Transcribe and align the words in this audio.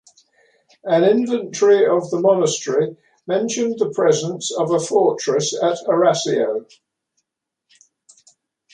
An 0.83 1.03
inventory 1.03 1.85
of 1.85 2.09
the 2.09 2.19
monastery 2.19 2.97
mentioned 3.27 3.75
the 3.77 3.91
presence 3.95 4.51
of 4.51 4.71
a 4.71 4.79
fortress 4.79 5.53
at 5.55 5.77
Arasio. 5.85 6.65